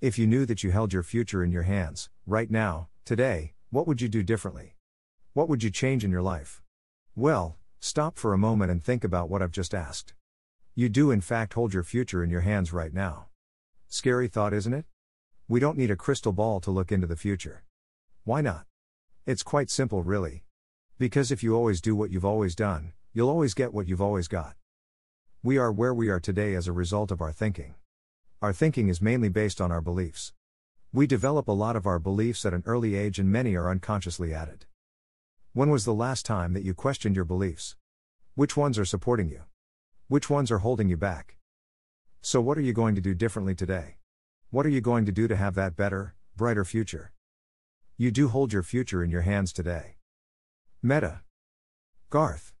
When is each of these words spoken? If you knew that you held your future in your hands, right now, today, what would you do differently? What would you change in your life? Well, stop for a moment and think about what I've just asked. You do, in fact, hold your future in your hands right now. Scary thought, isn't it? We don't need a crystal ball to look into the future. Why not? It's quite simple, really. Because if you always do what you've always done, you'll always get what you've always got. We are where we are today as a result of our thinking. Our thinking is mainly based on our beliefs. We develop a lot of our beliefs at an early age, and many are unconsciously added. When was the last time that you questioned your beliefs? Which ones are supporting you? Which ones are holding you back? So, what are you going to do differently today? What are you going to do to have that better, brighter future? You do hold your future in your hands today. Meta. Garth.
If 0.00 0.16
you 0.16 0.28
knew 0.28 0.46
that 0.46 0.62
you 0.62 0.70
held 0.70 0.92
your 0.92 1.02
future 1.02 1.42
in 1.42 1.50
your 1.50 1.64
hands, 1.64 2.08
right 2.24 2.48
now, 2.48 2.86
today, 3.04 3.54
what 3.70 3.88
would 3.88 4.00
you 4.00 4.06
do 4.06 4.22
differently? 4.22 4.76
What 5.32 5.48
would 5.48 5.64
you 5.64 5.70
change 5.70 6.04
in 6.04 6.12
your 6.12 6.22
life? 6.22 6.62
Well, 7.16 7.56
stop 7.80 8.16
for 8.16 8.32
a 8.32 8.38
moment 8.38 8.70
and 8.70 8.80
think 8.80 9.02
about 9.02 9.28
what 9.28 9.42
I've 9.42 9.50
just 9.50 9.74
asked. 9.74 10.14
You 10.76 10.88
do, 10.88 11.10
in 11.10 11.20
fact, 11.20 11.54
hold 11.54 11.74
your 11.74 11.82
future 11.82 12.22
in 12.22 12.30
your 12.30 12.42
hands 12.42 12.72
right 12.72 12.94
now. 12.94 13.26
Scary 13.88 14.28
thought, 14.28 14.52
isn't 14.52 14.72
it? 14.72 14.84
We 15.48 15.58
don't 15.58 15.76
need 15.76 15.90
a 15.90 15.96
crystal 15.96 16.30
ball 16.30 16.60
to 16.60 16.70
look 16.70 16.92
into 16.92 17.08
the 17.08 17.16
future. 17.16 17.64
Why 18.22 18.40
not? 18.40 18.66
It's 19.26 19.42
quite 19.42 19.68
simple, 19.68 20.04
really. 20.04 20.44
Because 21.00 21.32
if 21.32 21.42
you 21.42 21.56
always 21.56 21.80
do 21.80 21.96
what 21.96 22.12
you've 22.12 22.24
always 22.24 22.54
done, 22.54 22.92
you'll 23.12 23.30
always 23.30 23.52
get 23.52 23.74
what 23.74 23.88
you've 23.88 24.00
always 24.00 24.28
got. 24.28 24.54
We 25.42 25.58
are 25.58 25.72
where 25.72 25.92
we 25.92 26.08
are 26.08 26.20
today 26.20 26.54
as 26.54 26.68
a 26.68 26.72
result 26.72 27.10
of 27.10 27.20
our 27.20 27.32
thinking. 27.32 27.74
Our 28.40 28.52
thinking 28.52 28.88
is 28.88 29.02
mainly 29.02 29.28
based 29.28 29.60
on 29.60 29.72
our 29.72 29.80
beliefs. 29.80 30.32
We 30.92 31.08
develop 31.08 31.48
a 31.48 31.52
lot 31.52 31.74
of 31.74 31.86
our 31.86 31.98
beliefs 31.98 32.46
at 32.46 32.54
an 32.54 32.62
early 32.66 32.94
age, 32.94 33.18
and 33.18 33.32
many 33.32 33.56
are 33.56 33.68
unconsciously 33.68 34.32
added. 34.32 34.64
When 35.54 35.70
was 35.70 35.84
the 35.84 35.92
last 35.92 36.24
time 36.24 36.52
that 36.52 36.62
you 36.62 36.72
questioned 36.72 37.16
your 37.16 37.24
beliefs? 37.24 37.74
Which 38.36 38.56
ones 38.56 38.78
are 38.78 38.84
supporting 38.84 39.28
you? 39.28 39.42
Which 40.06 40.30
ones 40.30 40.52
are 40.52 40.58
holding 40.58 40.88
you 40.88 40.96
back? 40.96 41.38
So, 42.20 42.40
what 42.40 42.56
are 42.56 42.60
you 42.60 42.72
going 42.72 42.94
to 42.94 43.00
do 43.00 43.12
differently 43.12 43.56
today? 43.56 43.96
What 44.50 44.64
are 44.66 44.70
you 44.70 44.80
going 44.80 45.04
to 45.06 45.12
do 45.12 45.26
to 45.26 45.34
have 45.34 45.56
that 45.56 45.74
better, 45.74 46.14
brighter 46.36 46.64
future? 46.64 47.10
You 47.96 48.12
do 48.12 48.28
hold 48.28 48.52
your 48.52 48.62
future 48.62 49.02
in 49.02 49.10
your 49.10 49.22
hands 49.22 49.52
today. 49.52 49.96
Meta. 50.80 51.22
Garth. 52.08 52.52